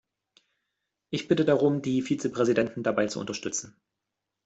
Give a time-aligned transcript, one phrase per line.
[1.11, 3.79] Ich bitte darum, die Vizepräsidenten dabei zu unterstützen.